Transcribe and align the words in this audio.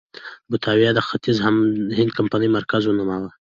باتاویا 0.49 0.91
یې 0.91 0.95
د 0.95 0.99
ختیځ 1.07 1.37
هند 1.97 2.09
کمپنۍ 2.17 2.49
مرکز 2.57 2.81
ونوماوه. 2.85 3.29